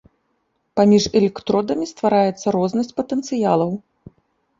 Паміж 0.79 1.03
электродамі 1.19 1.85
ствараецца 1.91 2.47
рознасць 2.57 2.95
патэнцыялаў. 3.01 3.71